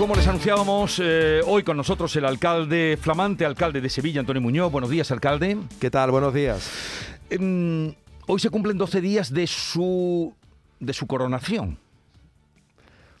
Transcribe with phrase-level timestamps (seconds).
[0.00, 4.72] como les anunciábamos, eh, hoy con nosotros el alcalde, flamante alcalde de Sevilla, Antonio Muñoz.
[4.72, 5.58] Buenos días, alcalde.
[5.78, 6.10] ¿Qué tal?
[6.10, 6.70] Buenos días.
[7.28, 7.92] Em,
[8.26, 10.32] hoy se cumplen 12 días de su,
[10.78, 11.76] de su coronación.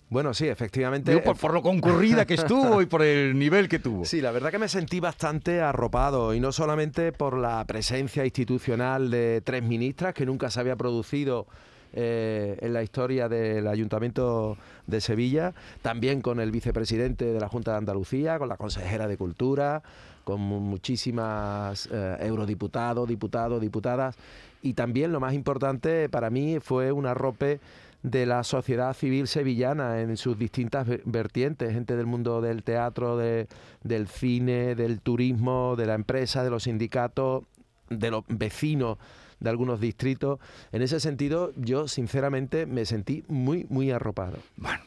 [0.08, 1.18] Bueno, sí, efectivamente.
[1.18, 4.06] por, por, lo concurrida que estuvo y por el nivel que tuvo.
[4.06, 9.10] Sí, la verdad que me sentí bastante arropado y no solamente por la presencia institucional
[9.10, 11.46] de tres ministras que nunca se había producido
[11.92, 17.72] eh, en la historia del Ayuntamiento de Sevilla, también con el vicepresidente de la Junta
[17.72, 19.82] de Andalucía, con la consejera de Cultura,
[20.24, 24.16] con muchísimas eh, eurodiputados, diputados, diputadas,
[24.62, 27.60] y también lo más importante para mí fue un arrope
[28.02, 34.08] de la sociedad civil sevillana en sus distintas vertientes, gente del mundo del teatro, del
[34.08, 37.44] cine, del turismo, de la empresa, de los sindicatos,
[37.90, 38.98] de los vecinos
[39.40, 40.38] de algunos distritos.
[40.72, 44.38] En ese sentido, yo sinceramente me sentí muy, muy arropado.
[44.56, 44.80] Bueno.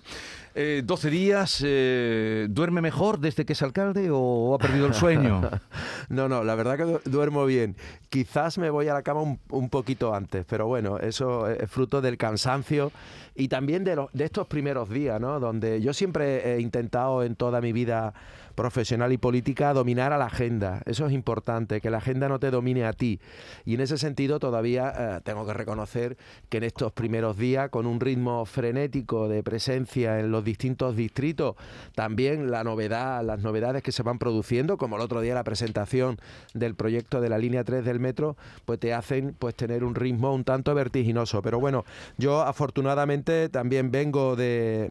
[0.55, 5.41] Eh, 12 días, eh, ¿duerme mejor desde que es alcalde o ha perdido el sueño?
[6.09, 7.75] no, no, la verdad que duermo bien.
[8.09, 12.17] Quizás me voy a la cama un, poquito antes, pero bueno, eso es fruto del
[12.17, 12.91] cansancio
[13.33, 15.39] y también de, de estos primeros días, ¿no?
[15.39, 18.13] Donde yo siempre he intentado en toda mi vida
[18.53, 20.81] profesional y política dominar a la agenda.
[20.85, 23.19] Eso es importante, que la agenda no te domine a ti.
[23.65, 26.17] Y en ese sentido todavía eh, tengo que reconocer
[26.49, 31.55] que en estos primeros días, con un ritmo frenético de presencia en los distintos distritos,
[31.95, 36.17] también la novedad, las novedades que se van produciendo, como el otro día la presentación
[36.53, 40.33] del proyecto de la línea 3 del metro, pues te hacen pues tener un ritmo
[40.33, 41.41] un tanto vertiginoso.
[41.41, 41.85] Pero bueno,
[42.17, 44.89] yo afortunadamente también vengo de,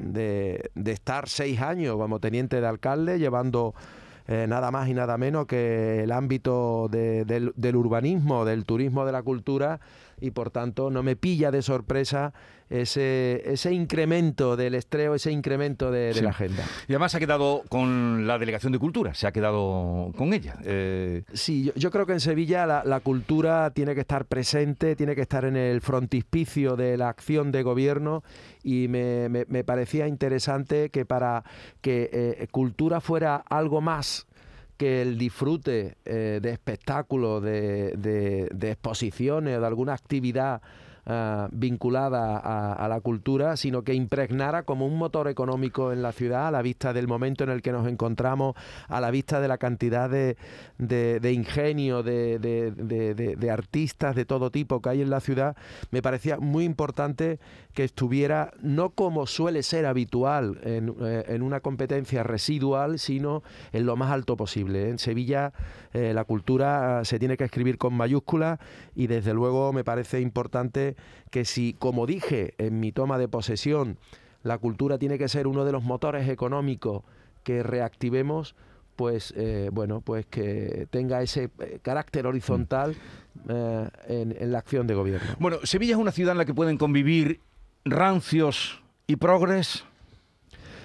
[0.74, 3.74] de estar seis años como teniente de alcalde, llevando
[4.28, 9.22] eh, nada más y nada menos que el ámbito del, urbanismo, del turismo, de la
[9.22, 9.80] cultura
[10.22, 12.32] y por tanto no me pilla de sorpresa
[12.70, 16.64] ese, ese incremento del estreo, ese incremento de, la agenda.
[16.88, 20.56] Y además ha quedado con la Delegación de Cultura, se ha quedado con ella.
[20.64, 25.22] Eh, sí, yo, creo que en Sevilla la, cultura tiene que estar presente, tiene que
[25.22, 28.22] estar en el frontispicio de la acción de gobierno
[28.62, 31.42] y me, parecía interesante que para
[31.80, 34.26] que eh, cultura fuera algo más
[34.82, 40.60] que el disfrute eh, de espectáculos, de, de, de exposiciones, de alguna actividad
[41.04, 46.46] eh, vinculada a, la cultura, sino que impregnara como un motor económico en la ciudad,
[46.46, 48.54] a la vista del momento en el que nos encontramos,
[48.86, 50.36] a la vista de la cantidad de,
[50.78, 55.56] de, ingenio, de, artistas de todo tipo que hay en la ciudad,
[55.90, 57.40] me parecía muy importante
[57.74, 63.42] que estuviera no como suele ser habitual en, eh, una competencia residual, sino
[63.72, 64.88] en lo más alto posible.
[64.88, 65.52] En Sevilla
[65.92, 68.60] eh, la cultura se tiene que escribir con mayúsculas
[68.94, 70.91] y desde luego me parece importante
[71.30, 73.98] que si, como dije en mi toma de posesión,
[74.42, 77.02] la cultura tiene que ser uno de los motores económicos
[77.44, 78.54] que reactivemos,
[78.96, 82.96] pues eh, bueno, pues que tenga ese eh, carácter horizontal
[83.48, 85.28] eh, en, la acción de gobierno.
[85.38, 87.40] Bueno, Sevilla es una ciudad en la que pueden convivir
[87.84, 89.84] rancios y progres.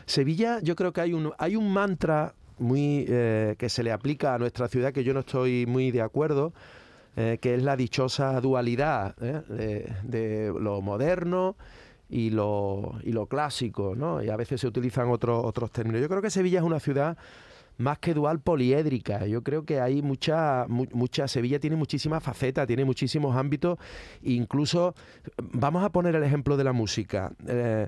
[0.05, 4.39] Sevilla, yo creo que hay un, hay un mantra muy que se le aplica a
[4.39, 6.53] nuestra ciudad que yo no estoy muy de acuerdo,
[7.19, 9.89] eh, que es la dichosa dualidad ¿eh?
[10.03, 11.55] de, lo moderno
[12.09, 14.21] y lo, y lo clásico, ¿no?
[14.21, 15.99] Y a veces se utilizan otros otros términos.
[15.99, 17.17] Yo creo que Sevilla es una ciudad
[17.77, 19.25] más que dual poliédrica.
[19.25, 23.79] Yo creo que hay mucha, mucha, Sevilla tiene muchísimas facetas, tiene muchísimos ámbitos,
[24.21, 24.93] incluso,
[25.37, 27.31] vamos a poner el ejemplo de la música.
[27.47, 27.87] Eh,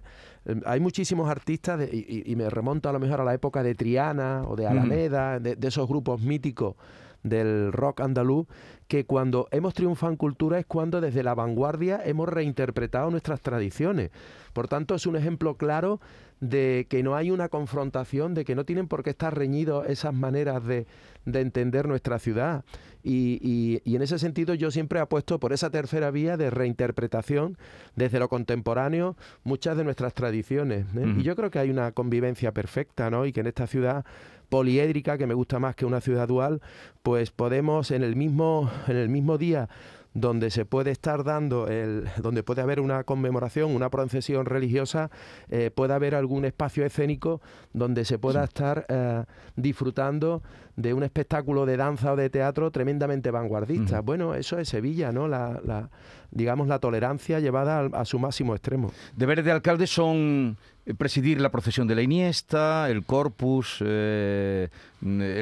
[0.66, 4.56] hay muchísimos artistas, y, me remonto a lo mejor a la época de Triana o
[4.56, 6.76] de Alameda, de, de esos grupos míticos
[7.24, 8.48] del rock andaluz,
[8.90, 14.10] que cuando hemos triunfado en cultura es cuando desde la vanguardia hemos reinterpretado nuestras tradiciones.
[14.52, 16.02] Por tanto, es un ejemplo claro
[16.40, 20.14] de que no hay una confrontación, de que no tienen por qué estar reñidos esas
[20.14, 20.88] maneras de,
[21.26, 22.66] entender nuestra ciudad.
[23.04, 27.60] Y, en ese sentido yo siempre apuesto por esa tercera vía de reinterpretación
[27.96, 30.88] desde lo contemporáneo muchas de nuestras tradiciones.
[30.96, 31.14] ¿eh?
[31.20, 33.28] Y yo creo que hay una convivencia perfecta, ¿no?
[33.28, 34.04] Y que en esta ciudad
[34.50, 36.62] poliédrica, que me gusta más que una ciudad dual,
[37.04, 39.70] pues podemos en el mismo, en el mismo día
[40.14, 45.12] donde se puede estar dando, el, donde puede haber una conmemoración, una procesión religiosa,
[45.50, 47.42] eh, puede haber algún espacio escénico
[47.74, 49.24] donde se pueda estar eh,
[49.56, 50.42] disfrutando
[50.76, 54.02] de un espectáculo de danza o de teatro tremendamente vanguardista.
[54.02, 55.28] Bueno, eso es Sevilla, ¿no?
[55.28, 55.90] La,
[56.32, 58.92] digamos, la tolerancia llevada a, su máximo extremo.
[59.16, 64.70] Deberes de alcalde son eh, presidir la procesión de la Iniesta, el Corpus, el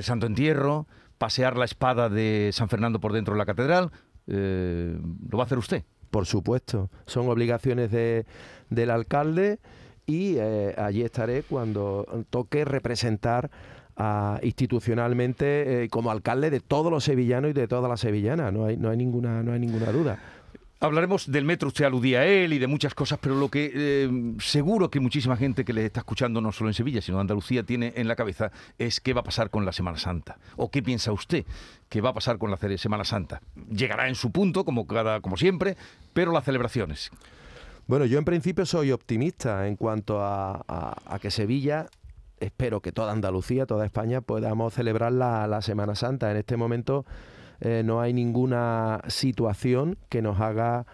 [0.01, 0.87] Santo Entierro,
[1.17, 3.91] pasear la espada de San Fernando por dentro de la catedral,
[4.27, 4.97] eh,
[5.29, 5.83] ¿Lo va a hacer usted?
[6.11, 8.25] Por supuesto, son obligaciones de,
[8.69, 9.59] del alcalde
[10.05, 13.49] y eh, allí estaré cuando toque representar
[14.43, 18.77] institucionalmente eh, como alcalde de todos los sevillanos y de todas las sevillanas, no hay,
[18.77, 20.19] no hay, ninguna, no hay ninguna duda.
[20.79, 24.09] Hablaremos del metro, usted aludía a él y de muchas cosas, pero lo que eh,
[24.39, 27.63] seguro que muchísima gente que le está escuchando, no solo en Sevilla, sino en Andalucía,
[27.63, 30.38] tiene en la cabeza es qué va a pasar con la Semana Santa.
[30.56, 31.45] ¿O qué piensa usted
[31.89, 33.41] que va a pasar con la Semana Santa?
[33.71, 35.77] Llegará en su punto, como, cada, como siempre,
[36.13, 37.09] pero las celebraciones.
[37.88, 41.88] Bueno, yo en principio soy optimista en cuanto a, que Sevilla
[42.39, 46.30] espero que toda Andalucía, toda España podamos celebrar la, Semana Santa.
[46.30, 47.06] En este momento
[47.59, 50.86] eh, no hay ninguna situación que nos haga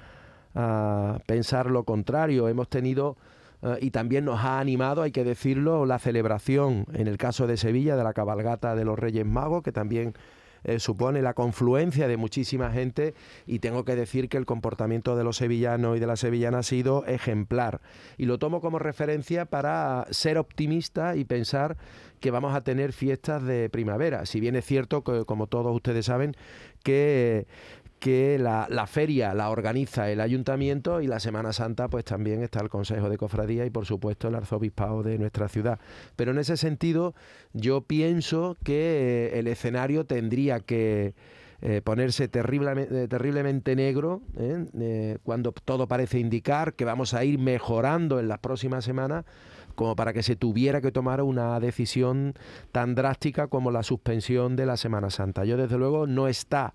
[0.56, 2.48] ah, pensar lo contrario.
[2.48, 3.18] Hemos tenido
[3.62, 7.58] ah, y también nos ha animado, hay que decirlo, la celebración, en el caso de
[7.58, 10.14] Sevilla, de la cabalgata de los Reyes Magos, que también
[10.64, 13.14] eh, supone la confluencia de muchísima gente
[13.46, 16.64] y tengo que decir que el comportamiento de los sevillanos y de la sevillana ha
[16.64, 17.82] sido ejemplar.
[18.18, 21.78] Y lo tomo como referencia para ser optimista y pensar
[22.20, 24.26] que vamos a tener fiestas de primavera.
[24.26, 26.36] Si bien es cierto que, como todos ustedes saben,
[26.84, 27.48] que
[28.04, 32.68] que la, feria la organiza el ayuntamiento y la Semana Santa pues también está el
[32.68, 35.80] Consejo de Cofradía y por supuesto el arzobispado de nuestra ciudad.
[36.18, 37.16] Pero en ese sentido
[37.54, 41.16] yo pienso que eh, el escenario tendría que
[41.62, 45.18] eh, ponerse terriblemente, terriblemente negro ¿eh?
[45.24, 49.24] cuando todo parece indicar que vamos a ir mejorando en las próximas semanas
[49.76, 52.34] como para que se tuviera que tomar una decisión
[52.74, 55.46] tan drástica como la suspensión de la Semana Santa.
[55.46, 56.74] Yo desde luego no está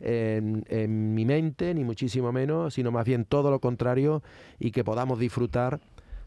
[0.00, 4.22] en, mi mente, ni muchísimo menos, sino más bien todo lo contrario
[4.58, 5.80] y que podamos disfrutar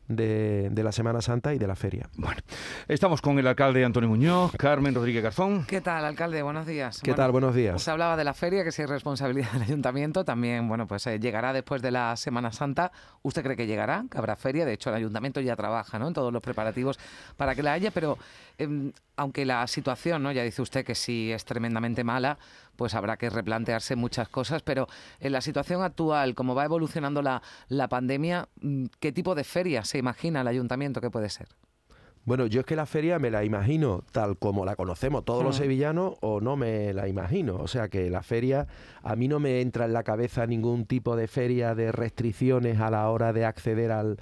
[0.09, 2.09] de, la Semana Santa y de la feria.
[2.17, 2.41] Bueno,
[2.87, 5.65] estamos con el alcalde Antonio Muñoz, Carmen Rodríguez Garzón.
[5.65, 6.41] ¿Qué tal, alcalde?
[6.41, 6.99] Buenos días.
[7.01, 7.31] ¿Qué tal?
[7.31, 7.81] Buenos días.
[7.81, 11.19] Se hablaba de la feria, que si es responsabilidad del ayuntamiento, también, bueno, pues eh,
[11.19, 12.91] llegará después de la Semana Santa.
[13.21, 14.05] ¿Usted cree que llegará?
[14.09, 14.65] Que habrá feria.
[14.65, 16.07] De hecho, el ayuntamiento ya trabaja ¿no?
[16.07, 16.99] en todos los preparativos
[17.37, 18.17] para que la haya, pero
[18.57, 20.31] em, aunque la situación, ¿no?
[20.31, 22.39] ya dice usted que sí es tremendamente mala,
[22.79, 24.87] pues habrá que replantearse muchas cosas, pero
[25.19, 29.83] en la situación actual, como va evolucionando la, la pandemia, mm, ¿qué tipo de feria
[29.83, 31.49] se imagina el ayuntamiento que puede ser?
[32.25, 35.57] Bueno, yo es que la feria me la imagino tal como la conocemos todos los
[35.57, 35.61] hmm.
[35.61, 37.55] sevillanos o no me la imagino.
[37.55, 38.67] O sea que la feria,
[39.01, 42.91] a mí no me entra en la cabeza ningún tipo de feria de restricciones a
[42.91, 44.17] la hora de acceder al,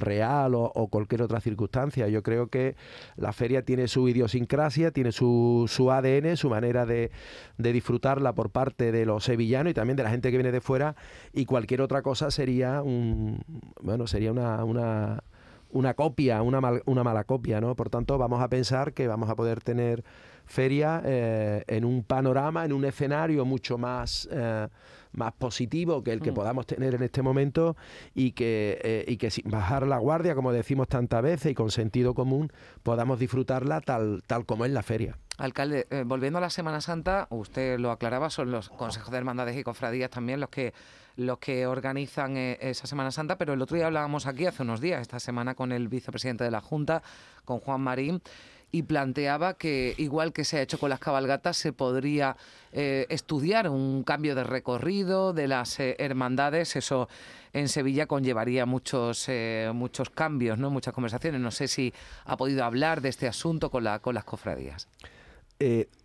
[0.00, 2.08] real o, cualquier otra circunstancia.
[2.08, 2.76] Yo creo que
[3.16, 7.10] la feria tiene su idiosincrasia, tiene su, su ADN, su manera de,
[7.56, 10.60] de disfrutarla por parte de los sevillanos y también de la gente que viene de
[10.60, 10.94] fuera
[11.32, 13.40] y cualquier otra cosa sería un,
[13.80, 15.22] bueno, sería una, una
[15.70, 17.74] una copia, una, una mala copia, ¿no?
[17.76, 20.04] Por tanto, vamos a pensar que vamos a poder tener
[20.46, 24.66] feria eh, en un panorama, en un escenario mucho más, eh,
[25.12, 26.34] más positivo que el que mm.
[26.34, 27.76] podamos tener en este momento
[28.14, 31.70] y que, eh, y que sin bajar la guardia, como decimos tantas veces, y con
[31.70, 32.50] sentido común,
[32.82, 35.18] podamos disfrutarla tal, tal como es la feria.
[35.38, 39.62] Alcalde, volviendo a la Semana Santa, usted lo aclaraba, son los consejos de hermandades y
[39.62, 40.74] cofradías también los que
[41.18, 44.80] los que organizan eh, esa Semana Santa, pero el otro día hablábamos aquí hace unos
[44.80, 47.02] días, esta semana con el vicepresidente de la Junta,
[47.44, 48.22] con Juan Marín,
[48.70, 52.36] y planteaba que igual que se ha hecho con las cabalgatas, se podría
[52.70, 56.76] eh, estudiar un cambio de recorrido de las eh, hermandades.
[56.76, 57.08] Eso
[57.52, 59.28] en Sevilla conllevaría muchos,
[59.72, 60.70] muchos cambios, ¿no?
[60.70, 61.40] muchas conversaciones.
[61.40, 61.94] No sé si
[62.26, 64.86] ha podido hablar de este asunto con, la, con las cofradías.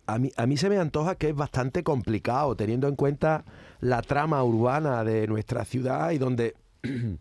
[0.06, 3.44] A, mí, a mí se me antoja que es bastante complicado, teniendo en cuenta
[3.80, 6.54] la trama urbana de nuestra ciudad y donde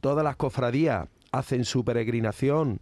[0.00, 2.80] todas las cofradías hacen su peregrinación,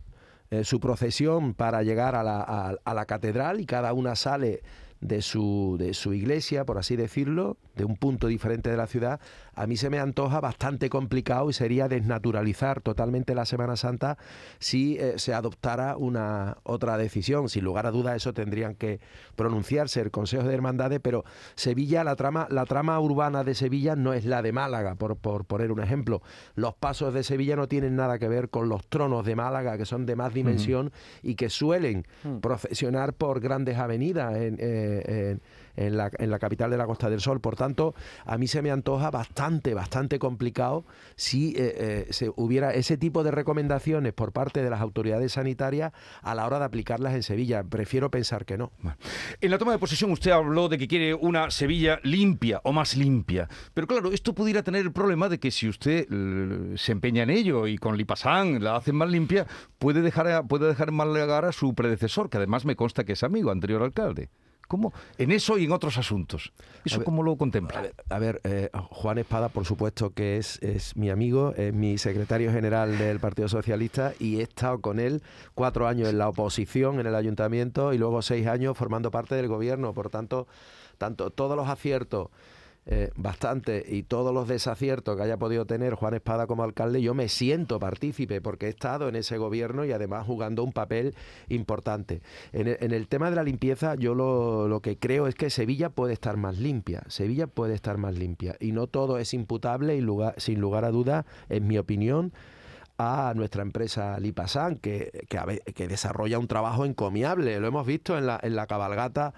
[0.51, 4.63] eh, su procesión para llegar a la, a la catedral y cada una sale
[5.03, 9.21] de su, de su iglesia, por así decirlo, de un punto diferente de la ciudad,
[9.55, 14.19] a mí se me antoja bastante complicado y sería desnaturalizar totalmente la Semana Santa
[14.59, 17.49] si eh, se adoptara una otra decisión.
[17.49, 19.01] Sin lugar a dudas, eso tendrían que
[19.37, 21.25] pronunciarse el Consejo de Hermandades, pero
[21.55, 25.45] Sevilla, la trama, la trama urbana de Sevilla no es la de Málaga, por, por
[25.45, 26.23] poner un ejemplo.
[26.55, 29.87] Los pasos de Sevilla no tienen nada que ver con los tronos de Málaga, que
[29.87, 32.39] son de más dimensión y que suelen mm.
[32.39, 35.43] procesionar por grandes avenidas en, eh, en
[35.77, 37.41] la, en la capital de la Costa del Sol.
[37.41, 40.85] Por tanto, a mí se me antoja bastante, bastante complicado
[41.17, 45.93] si eh, eh, se hubiera ese tipo de recomendaciones por parte de las autoridades sanitarias
[46.23, 47.63] a la hora de aplicarlas en Sevilla.
[47.63, 48.73] Prefiero pensar que no.
[49.41, 52.97] En la toma de posesión usted habló de que quiere una Sevilla limpia o más
[52.97, 53.49] limpia.
[53.75, 56.07] Pero claro, esto pudiera tener el problema de que si usted
[56.77, 59.47] se empeña en ello y con Lipasán la hace más limpia,
[59.79, 63.51] puede dejar, puede dejar mal a su predecesor, que además me consta que es amigo,
[63.51, 64.31] anterior alcalde
[64.73, 64.95] ¿Cómo?
[65.19, 66.51] En eso y en otros asuntos.
[66.83, 67.91] ¿Eso cómo lo contempla?
[68.09, 72.51] A ver, eh, Juan Espada, por supuesto que es, es mi amigo, es mi secretario
[72.51, 75.23] general del Partido Socialista y he estado con él
[75.55, 79.47] cuatro años en la oposición en el ayuntamiento y luego seis años formando parte del
[79.47, 79.93] gobierno.
[79.93, 80.47] Por tanto,
[80.97, 82.29] tanto todos los aciertos
[82.85, 87.15] eh, bastante y todos los desaciertos que haya podido tener Juan Espada como alcalde, yo
[87.15, 91.15] me siento partícipe porque he estado en ese gobierno y además jugando un papel
[91.49, 92.23] importante.
[92.53, 96.37] En el, tema de la limpieza, yo lo, que creo es que Sevilla puede estar
[96.37, 97.05] más limpia.
[97.07, 100.05] Sevilla puede estar más limpia y no todo es imputable y
[100.39, 102.33] sin lugar a duda, en mi opinión,
[102.99, 107.61] a nuestra empresa Lipasan, que, que, desarrolla un trabajo encomiable.
[107.61, 109.35] Lo hemos visto en la, en la cabalgata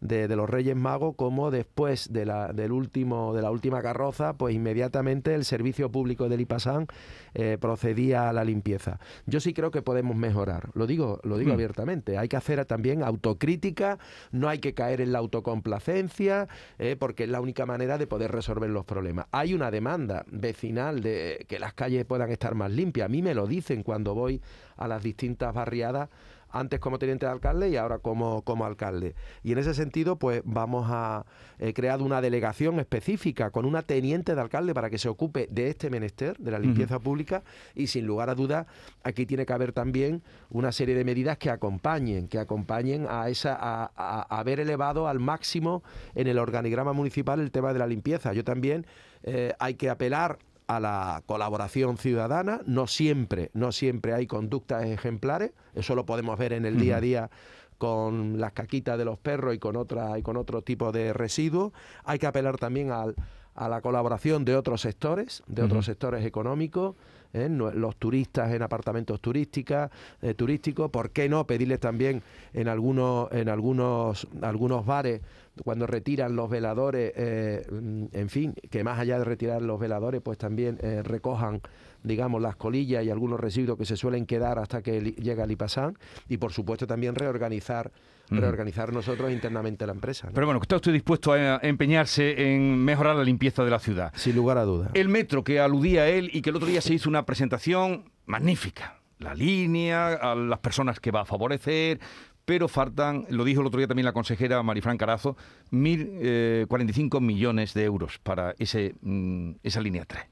[0.00, 4.54] de, los Reyes Magos, como después de la, del último, de la última carroza, pues
[4.54, 6.86] inmediatamente el servicio público del IPASAN
[7.34, 9.00] eh, procedía a la limpieza.
[9.26, 11.54] Yo sí creo que podemos mejorar, lo digo, lo digo hmm.
[11.54, 12.18] abiertamente.
[12.18, 13.98] Hay que hacer también autocrítica,
[14.32, 18.32] no hay que caer en la autocomplacencia, eh, porque es la única manera de poder
[18.32, 19.26] resolver los problemas.
[19.32, 23.06] Hay una demanda vecinal de que las calles puedan estar más limpias.
[23.06, 24.40] A mí me lo dicen cuando voy
[24.76, 26.08] a las distintas barriadas
[26.50, 29.14] antes como teniente de alcalde y ahora como, como alcalde.
[29.42, 31.26] Y en ese sentido, pues vamos a
[31.58, 35.68] eh, crear una delegación específica con una teniente de alcalde para que se ocupe de
[35.68, 37.42] este menester, de la limpieza pública,
[37.74, 38.66] y sin lugar a dudas,
[39.02, 43.56] aquí tiene que haber también una serie de medidas que acompañen, que acompañen a esa,
[43.60, 45.82] a, haber elevado al máximo
[46.14, 48.32] en el organigrama municipal el tema de la limpieza.
[48.32, 48.86] Yo también
[49.22, 52.60] eh, hay que apelar a la colaboración ciudadana.
[52.66, 55.52] No siempre, no siempre hay conductas ejemplares.
[55.74, 57.30] Eso lo podemos ver en el día a día
[57.78, 61.72] con las caquitas de los perros y con otra y con otro tipo de residuos.
[62.04, 63.14] Hay que apelar también al,
[63.54, 66.94] a la colaboración de otros sectores, de otros sectores económicos.
[67.32, 67.48] ¿eh?
[67.48, 69.90] los turistas en apartamentos turísticas,
[70.22, 72.22] eh, turísticos, ¿por qué no pedirles también
[72.52, 75.20] en algunos, en algunos, algunos bares
[75.64, 80.38] cuando retiran los veladores, eh, en fin, que más allá de retirar los veladores, pues
[80.38, 81.60] también recojan
[82.02, 85.98] digamos, las colillas y algunos residuos que se suelen quedar hasta que llega el IPASAN
[86.28, 87.90] y, por supuesto, también reorganizar
[88.30, 90.28] reorganizar nosotros internamente la empresa.
[90.34, 94.12] Pero bueno, está usted dispuesto a empeñarse en mejorar la limpieza de la ciudad.
[94.16, 94.90] Sin lugar a dudas.
[94.92, 98.10] El metro que aludía a él y que el otro día se hizo una presentación
[98.26, 99.00] magnífica.
[99.18, 102.00] La línea, a las personas que va a favorecer,
[102.48, 105.36] pero faltan, lo dijo el otro día también la consejera Marifran Carazo,
[105.70, 110.24] 1.045 millones de euros para ese, mm, esa línea 3.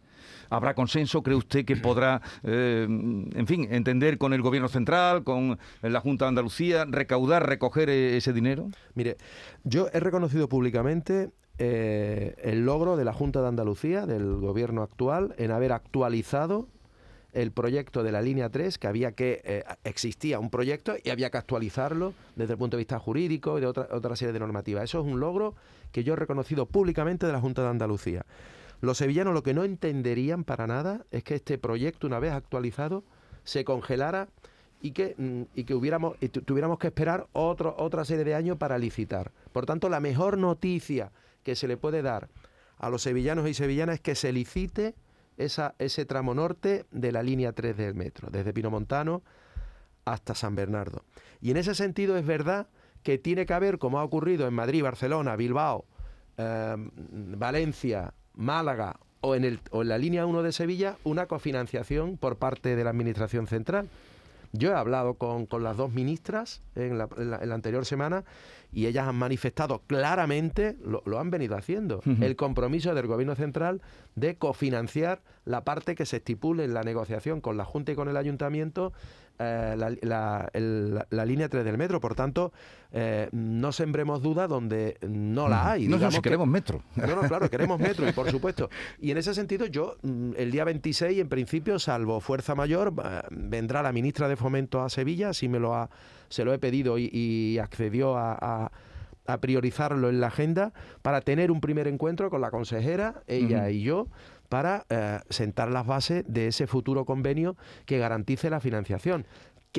[0.49, 1.23] ¿Habrá consenso?
[1.23, 6.25] ¿Cree usted que podrá, eh, en fin, entender con el Gobierno Central, con la Junta
[6.25, 8.71] de Andalucía, recaudar, recoger e-, ese dinero?
[8.95, 9.19] Mire,
[9.65, 15.35] yo he reconocido públicamente eh, el logro de la Junta de Andalucía, del Gobierno actual,
[15.37, 16.67] en haber actualizado
[17.37, 21.28] el proyecto de la línea 3, que había que, eh, existía un proyecto y había
[21.28, 24.85] que actualizarlo desde el punto de vista jurídico y de otra, otra serie de normativas.
[24.85, 25.55] Eso es un logro
[25.93, 28.25] que yo he reconocido públicamente de la Junta de Andalucía.
[28.81, 33.05] Los sevillanos lo que no entenderían para nada es que este proyecto, una vez actualizado,
[33.45, 34.28] se congelara
[34.81, 38.57] y que, mm, y que hubiéramos, y tuviéramos que esperar otro, otra serie de años
[38.57, 39.31] para licitar.
[39.52, 41.12] Por tanto, la mejor noticia
[41.43, 42.31] que se le puede dar
[42.78, 44.95] a los sevillanos y sevillanas es que se licite
[45.37, 49.23] esa, ese tramo norte de la línea 3 del metro, desde Pinomontano
[50.05, 51.05] hasta San Bernardo.
[51.40, 52.69] Y en ese sentido es verdad
[53.02, 55.85] que tiene que haber, como ha ocurrido en Madrid, Barcelona, Bilbao,
[56.38, 62.16] eh, Valencia, Málaga o en, el, o en la línea 1 de Sevilla una cofinanciación
[62.16, 63.88] por parte de la Administración Central.
[64.52, 67.09] Yo he hablado con, las dos ministras en la,
[67.52, 68.25] anterior semana
[68.76, 73.80] y ellas han manifestado claramente, lo, han venido haciendo, el compromiso del Gobierno Central
[74.16, 78.11] de cofinanciar la parte que se estipule en la negociación con la Junta y con
[78.11, 78.92] el Ayuntamiento
[79.38, 82.00] eh, la, línea 3 del metro.
[82.00, 82.52] Por tanto,
[82.92, 85.88] eh, no sembremos duda donde no la hay.
[85.88, 86.83] No, si queremos metro.
[86.97, 88.71] No, no, claro, queremos metro, y por supuesto.
[89.00, 92.92] Y en ese sentido, yo, mm, el día 26, en principio, salvo fuerza mayor,
[93.30, 95.90] vendrá la ministra de Fomento a Sevilla, si me lo ha,
[96.28, 98.71] se lo he pedido y, accedió a,
[99.40, 104.06] priorizarlo en la agenda para tener un primer encuentro con la consejera, ella y yo,
[104.49, 107.56] para eh, sentar las bases de ese futuro convenio
[107.87, 109.26] que garantice la financiación.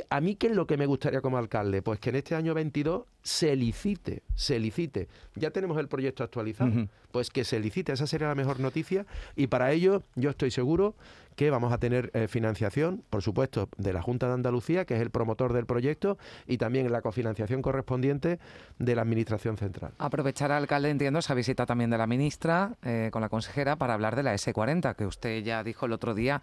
[0.10, 1.82] ¿A mí qué es lo que me gustaría como alcalde?
[1.82, 5.08] Pues que en este año 22 se licite, se licite.
[5.36, 6.72] Ya tenemos el proyecto actualizado,
[7.12, 10.96] pues que se licite, esa sería la mejor noticia y para ello yo estoy seguro
[11.38, 15.02] que vamos a tener eh, financiación, por supuesto, de la Junta de Andalucía, que es
[15.02, 18.40] el promotor del proyecto, y también la cofinanciación correspondiente
[18.80, 19.92] de la Administración Central.
[20.00, 24.16] Aprovechar, alcalde, entiendo, esa visita también de la ministra eh, con la consejera para hablar
[24.16, 26.42] de la S40, que usted ya dijo el otro día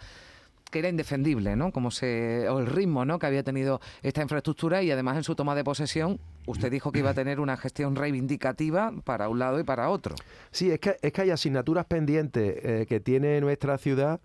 [0.75, 1.71] que era indefendible, ¿no?
[1.71, 3.21] Como se, o el ritmo ¿no?
[3.21, 6.99] que había tenido esta infraestructura y además en su toma de posesión usted dijo que
[6.99, 10.17] iba a tener una gestión reivindicativa para un lado y para otro.
[10.51, 14.21] Sí, es que, es que hay asignaturas pendientes eh, que tiene nuestra ciudad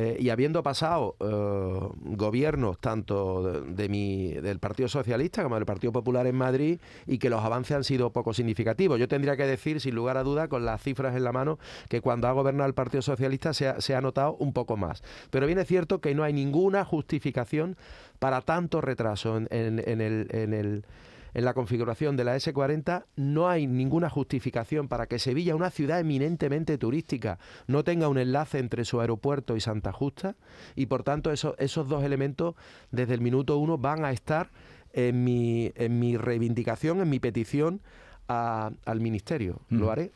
[0.00, 5.92] eh, y habiendo pasado eh, gobiernos tanto de, mi, del Partido Socialista como del Partido
[5.92, 9.00] Popular en Madrid y que los avances han sido poco significativos.
[9.00, 12.00] Yo tendría que decir, sin lugar a duda, con las cifras en la mano, que
[12.00, 15.02] cuando ha gobernado el Partido Socialista se ha, se ha notado un poco más.
[15.30, 17.76] Pero bien cierto que no hay ninguna justificación
[18.20, 20.84] para tanto retraso en, en el, en el
[21.34, 26.00] en la configuración de la S40 no hay ninguna justificación para que Sevilla, una ciudad
[26.00, 30.36] eminentemente turística, no tenga un enlace entre su aeropuerto y Santa Justa.
[30.74, 32.54] Y por tanto esos dos elementos
[32.90, 34.50] desde el minuto uno van a estar
[34.92, 37.80] en mi, en mi reivindicación, en mi petición
[38.28, 39.62] al ministerio.
[39.70, 40.12] Lo haré.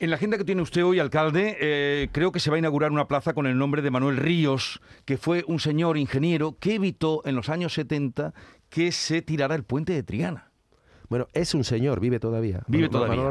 [0.00, 2.90] En la agenda que tiene usted hoy, alcalde, eh, creo que se va a inaugurar
[2.90, 7.22] una plaza con el nombre de Manuel Ríos, que fue un señor ingeniero que evitó
[7.24, 8.34] en los años 70
[8.68, 10.50] que se tirara el puente de Triana.
[11.08, 12.64] Bueno, es un señor, vive todavía.
[12.66, 13.22] Vive todavía.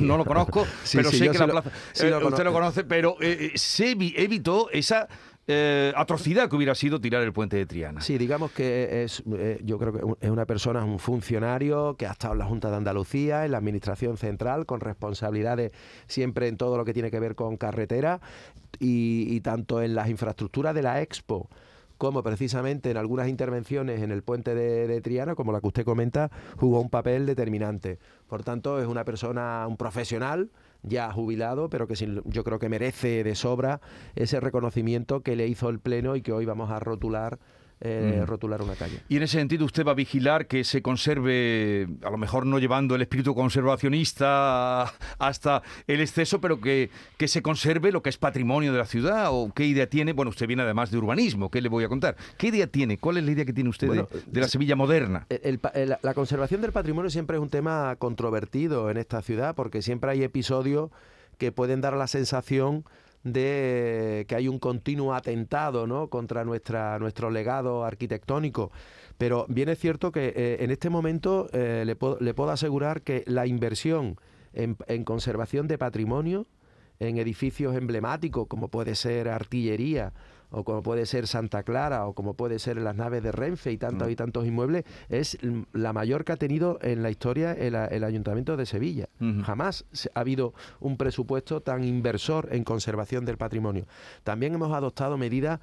[0.00, 1.70] No, lo conozco, pero sé que la plaza.
[2.00, 5.08] Eh, usted lo conoce, pero eh, se evitó esa
[5.48, 8.00] eh, atrocidad que hubiera sido tirar el puente de Triana.
[8.00, 9.22] Sí, digamos que es,
[9.62, 12.76] yo creo que es una persona, un funcionario que ha estado en la Junta de
[12.76, 15.72] Andalucía, en la Administración Central, con responsabilidades
[16.06, 18.20] siempre en todo lo que tiene que ver con carretera
[18.78, 21.48] y tanto en las infraestructuras de la Expo
[21.98, 26.30] como precisamente en algunas intervenciones en el puente de, Triana, como la que usted comenta,
[26.56, 27.98] jugó un papel determinante.
[28.28, 30.50] Por tanto, es una persona, un profesional
[30.82, 33.80] ya jubilado, pero que yo creo que merece de sobra
[34.14, 37.38] ese reconocimiento que le hizo el Pleno y que hoy vamos a rotular
[37.80, 39.02] eh, rotular una calle.
[39.08, 42.58] Y en ese sentido usted va a vigilar que se conserve, a lo mejor no
[42.58, 44.84] llevando el espíritu conservacionista
[45.18, 49.28] hasta el exceso, pero que, que se conserve lo que es patrimonio de la ciudad
[49.30, 50.14] o qué idea tiene.
[50.14, 52.16] Bueno, usted viene además de urbanismo, ¿qué le voy a contar?
[52.38, 52.96] ¿Qué idea tiene?
[52.96, 55.26] ¿Cuál es la idea que tiene usted de, la Sevilla moderna?
[56.02, 60.22] la conservación del patrimonio siempre es un tema controvertido en esta ciudad porque siempre hay
[60.22, 60.90] episodios
[61.36, 62.84] que pueden dar la sensación
[63.32, 66.08] de que hay un continuo atentado ¿no?
[66.08, 68.70] contra nuestra, nuestro legado arquitectónico.
[69.18, 73.46] Pero bien es cierto que eh, en este momento eh, le, puedo, asegurar que la
[73.46, 74.18] inversión
[74.52, 76.46] en conservación de patrimonio,
[76.98, 80.14] en edificios emblemáticos como puede ser artillería,
[80.50, 83.78] o como puede ser Santa Clara, o como puede ser las naves de Renfe y
[83.78, 84.10] tantos mm.
[84.10, 85.38] y tantos inmuebles, es
[85.72, 87.74] la mayor que ha tenido en la historia el,
[88.06, 89.08] Ayuntamiento de Sevilla.
[89.44, 93.86] Jamás ha habido un presupuesto tan inversor en conservación del patrimonio.
[94.22, 95.60] También hemos adoptado medidas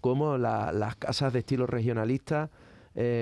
[0.00, 2.50] como las casas de estilo regionalista,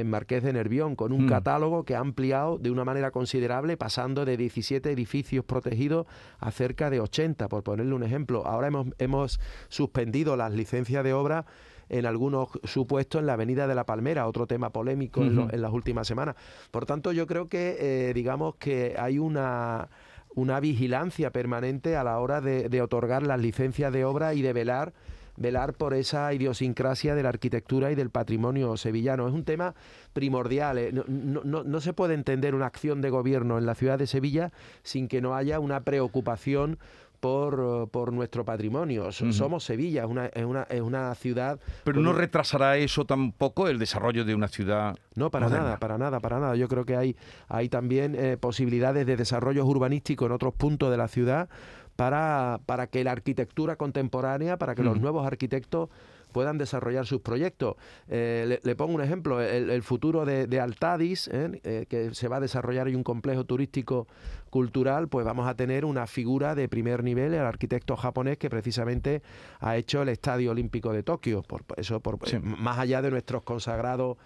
[0.05, 1.29] Marqués de Nervión, con un mm.
[1.29, 6.07] catálogo que ha ampliado de una manera considerable, pasando de 17 edificios protegidos
[6.39, 8.47] a cerca de 80, por ponerle un ejemplo.
[8.47, 11.45] Ahora hemos, hemos suspendido las licencias de obra
[11.89, 16.07] en algunos supuestos en la Avenida de la Palmera, otro tema polémico en, las últimas
[16.07, 16.37] semanas.
[16.71, 19.89] Por tanto, yo creo que, eh, digamos que hay una
[20.35, 24.53] una vigilancia permanente a la hora de, de otorgar las licencias de obra y de
[24.53, 24.93] velar
[25.37, 29.29] velar por esa idiosincrasia de la arquitectura y del patrimonio sevillano.
[29.29, 29.75] Es un tema
[30.13, 30.79] primordial.
[30.79, 30.93] ¿eh?
[30.93, 35.21] No, se puede entender una acción de gobierno en la ciudad de Sevilla sin que
[35.21, 36.79] no haya una preocupación
[37.21, 39.11] por, por, nuestro patrimonio.
[39.11, 41.59] Somos Sevilla, es una, es, una, es una ciudad...
[41.83, 44.97] Pero no retrasará eso tampoco el desarrollo de una ciudad...
[45.15, 46.57] No, para nada, para nada, para nada.
[46.57, 47.17] Yo creo que hay,
[47.49, 51.49] hay también eh, posibilidades de desarrollo urbanístico en otros puntos de la ciudad
[51.97, 55.89] para, para que la arquitectura contemporánea, para que los nuevos arquitectos
[56.37, 57.77] puedan desarrollar sus proyectos.
[58.09, 61.63] Eh, le, pongo un ejemplo, el, futuro de, Altadis, ¿eh?
[61.65, 64.07] Eh, que se va a desarrollar en un complejo turístico
[64.51, 69.23] cultural, pues vamos a tener una figura de primer nivel, el arquitecto japonés que precisamente
[69.61, 74.19] ha hecho el Estadio Olímpico de Tokio, por eso por, más allá de nuestros consagrados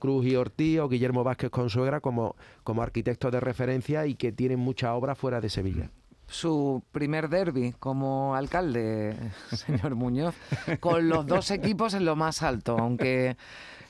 [0.00, 4.58] Cruz y Ortiz o Guillermo Vázquez Consuegra como, como arquitectos de referencia y que tienen
[4.58, 5.90] mucha obra fuera de Sevilla
[6.28, 9.16] su primer derby como alcalde,
[9.52, 10.34] señor Muñoz,
[10.80, 13.36] con los dos equipos en lo más alto, aunque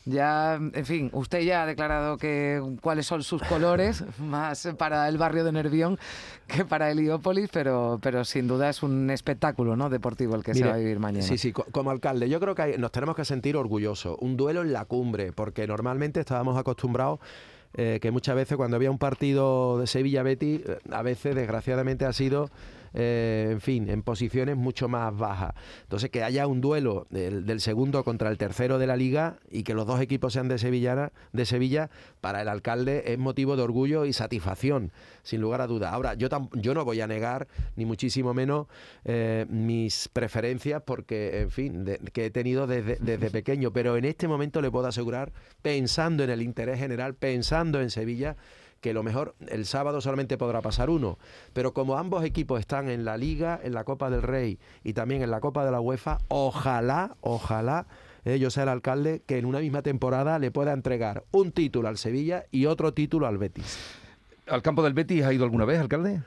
[0.09, 5.18] ya, en fin, usted ya ha declarado que cuáles son sus colores, más para el
[5.18, 5.98] barrio de Nervión
[6.46, 9.90] que para Heliópolis, pero, pero sin duda es un espectáculo ¿no?
[9.90, 11.27] deportivo el que se va a vivir mañana.
[11.27, 14.16] Sí, sí, como alcalde, yo creo que nos tenemos que sentir orgullosos.
[14.20, 17.20] Un duelo en la cumbre, porque normalmente estábamos acostumbrados
[17.74, 22.12] eh, que muchas veces cuando había un partido de Sevilla-Betty, eh, a veces desgraciadamente ha
[22.12, 22.50] sido
[22.94, 25.55] eh, en fin, en posiciones mucho más bajas.
[25.83, 29.74] Entonces, que haya un duelo del, segundo contra el tercero de la liga y que
[29.74, 34.05] los dos equipos sean de Sevilla, de Sevilla, para el alcalde es motivo de orgullo
[34.05, 35.90] y satisfacción, sin lugar a duda.
[35.90, 38.66] Ahora, yo, yo no voy a negar, ni muchísimo menos,
[39.05, 44.29] eh, mis preferencias, porque, en fin, que he tenido desde, desde pequeño, pero en este
[44.29, 48.37] momento le puedo asegurar, pensando en el interés general, pensando en Sevilla,
[48.81, 51.19] que lo mejor el sábado solamente podrá pasar uno,
[51.53, 55.23] pero como ambos equipos están en la Liga, en la Copa del Rey y también
[55.23, 57.87] en la Copa de la UEFA, ojalá, ojalá
[58.25, 61.88] eh, yo sea el alcalde que en una misma temporada le pueda entregar un título
[61.88, 63.79] al Sevilla y otro título al Betis.
[64.47, 66.23] ¿Al campo del Betis ha ido alguna vez, alcalde?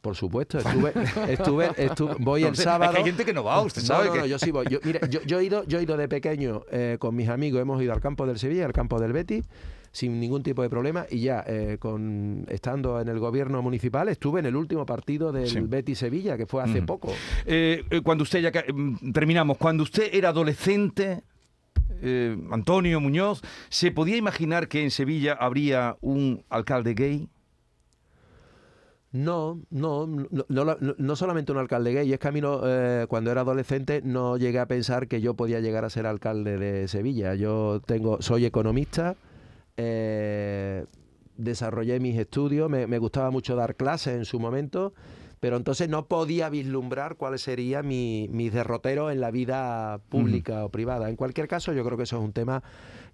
[0.00, 0.92] Por supuesto, estuve,
[1.28, 2.96] estuve, estuve voy el sábado.
[2.96, 4.06] hay gente que no va, usted sabe.
[4.06, 4.66] No, no, no yo sí voy.
[4.70, 7.82] Yo, mira, yo, he ido, yo he ido de pequeño eh, con mis amigos, hemos
[7.82, 9.44] ido al campo del Sevilla, al campo del Betis
[9.98, 14.38] sin ningún tipo de problema y ya eh, con estando en el gobierno municipal estuve
[14.38, 17.12] en el último partido del Betis Sevilla que fue hace poco.
[17.44, 21.24] Eh, eh, cuando usted ya mm, terminamos, cuando usted era adolescente
[22.52, 27.28] Antonio Muñoz, ¿se podía imaginar que en Sevilla habría un alcalde gay?
[29.10, 32.40] No, no, no, no, solamente un alcalde gay, es que a mí
[33.08, 36.86] cuando era adolescente no llegué a pensar que yo podía llegar a ser alcalde de
[36.86, 37.34] Sevilla.
[37.34, 39.16] Yo tengo, soy economista,
[39.78, 40.84] eh,
[41.36, 44.92] desarrollé mis estudios, me, gustaba mucho dar clases en su momento,
[45.40, 50.68] pero entonces no podía vislumbrar cuál sería mi, mis derroteros en la vida pública o
[50.68, 51.08] privada.
[51.08, 52.64] En cualquier caso, yo creo que eso es un tema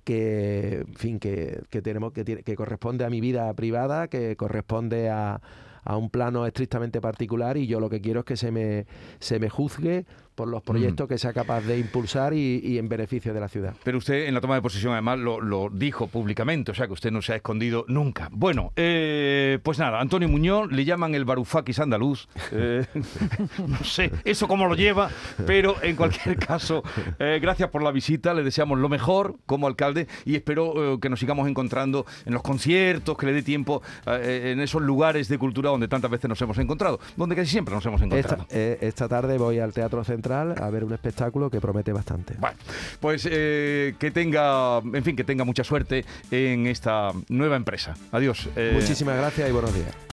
[0.05, 5.43] que, fin, que, tenemos que, que corresponde a mi vida privada, que corresponde a,
[5.85, 8.87] a un plano estrictamente particular y yo lo que quiero es que se me,
[9.21, 13.41] se me juzgue por los proyectos que sea capaz de impulsar y, en beneficio de
[13.41, 13.75] la ciudad.
[13.85, 17.11] Pero usted en la toma de posesión además lo, dijo públicamente, o sea que usted
[17.11, 18.29] no se ha escondido nunca.
[18.33, 22.85] Bueno, eh, pues nada, Antonio Muñoz le llaman el Barufakis andaluz, eh,
[23.67, 25.11] no sé eso cómo lo lleva,
[25.47, 26.83] pero en cualquier caso,
[27.19, 31.21] eh, gracias por la visita, le deseamos lo mejor como alcalde y espero que nos
[31.21, 35.89] sigamos encontrando en los conciertos, que le dé tiempo en esos lugares de cultura donde
[35.89, 38.47] tantas veces nos hemos encontrado, donde casi siempre nos hemos encontrado.
[38.49, 42.35] Esta, esta tarde voy al Teatro Central a ver un espectáculo que promete bastante.
[42.39, 42.57] Bueno,
[42.99, 47.95] pues eh, que tenga, en fin, que tenga mucha suerte en esta nueva empresa.
[48.11, 48.49] Adiós.
[48.57, 48.73] Eh.
[48.75, 50.05] Muchísimas gracias y buenos días.